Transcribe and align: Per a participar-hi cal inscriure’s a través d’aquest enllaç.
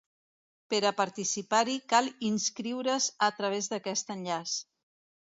Per 0.73 0.77
a 0.89 0.91
participar-hi 1.01 1.75
cal 1.93 2.09
inscriure’s 2.29 3.09
a 3.27 3.29
través 3.41 3.69
d’aquest 3.75 4.09
enllaç. 4.15 4.55